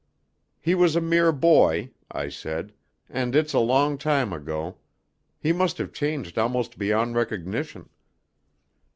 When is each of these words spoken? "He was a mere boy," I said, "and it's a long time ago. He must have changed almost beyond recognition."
"He 0.59 0.73
was 0.73 0.95
a 0.95 0.99
mere 0.99 1.31
boy," 1.31 1.91
I 2.11 2.27
said, 2.29 2.73
"and 3.07 3.35
it's 3.35 3.53
a 3.53 3.59
long 3.59 3.99
time 3.99 4.33
ago. 4.33 4.79
He 5.39 5.53
must 5.53 5.77
have 5.77 5.93
changed 5.93 6.39
almost 6.39 6.79
beyond 6.79 7.13
recognition." 7.15 7.87